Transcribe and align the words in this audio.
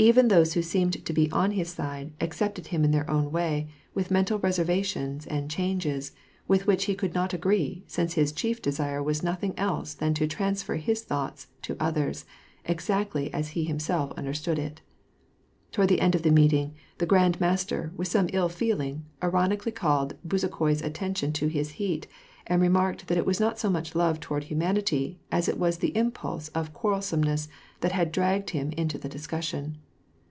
Even 0.00 0.28
those 0.28 0.52
who 0.54 0.62
seemed 0.62 1.04
to 1.04 1.12
be 1.12 1.28
on 1.32 1.50
his 1.50 1.70
side 1.70 2.12
ac 2.20 2.30
cepted 2.30 2.68
him 2.68 2.84
in 2.84 2.92
their 2.92 3.10
own 3.10 3.32
way, 3.32 3.66
with 3.94 4.12
mental 4.12 4.38
reservations 4.38 5.26
and 5.26 5.50
changes, 5.50 6.12
with 6.46 6.68
which 6.68 6.84
he 6.84 6.94
could 6.94 7.14
not 7.14 7.34
agree, 7.34 7.82
since 7.88 8.12
his 8.14 8.30
chief 8.30 8.62
desire 8.62 9.02
was 9.02 9.24
nothing 9.24 9.58
else 9.58 9.94
than 9.94 10.14
to 10.14 10.28
transfer 10.28 10.76
his 10.76 11.04
tliought 11.04 11.46
to 11.62 11.76
others, 11.80 12.24
exactly 12.64 13.34
as 13.34 13.48
he 13.48 13.64
himself 13.64 14.12
understood 14.16 14.56
it. 14.56 14.80
Toward 15.72 15.88
the 15.88 16.00
end 16.00 16.14
of 16.14 16.22
the 16.22 16.30
meeting, 16.30 16.76
the 16.98 17.04
Grand 17.06 17.40
Master, 17.40 17.90
with 17.96 18.06
some 18.06 18.28
ill 18.32 18.48
feeling, 18.48 19.04
ironically 19.20 19.72
called 19.72 20.14
Be 20.24 20.36
zukhoi's 20.36 20.80
attention 20.80 21.32
to 21.32 21.48
his 21.48 21.70
heat, 21.70 22.06
and 22.46 22.62
remarked 22.62 23.08
that 23.08 23.18
it 23.18 23.26
was 23.26 23.40
not 23.40 23.58
so 23.58 23.68
much 23.68 23.96
love 23.96 24.20
toward 24.20 24.44
humanity, 24.44 25.18
as 25.32 25.48
it 25.48 25.58
was 25.58 25.78
the 25.78 25.96
impulse 25.96 26.46
of 26.50 26.72
quarrel 26.72 27.00
someness 27.00 27.48
that 27.80 27.90
had 27.90 28.12
dragged 28.12 28.50
him 28.50 28.70
into 28.76 28.96
the 28.96 29.08
discussion. 29.08 29.76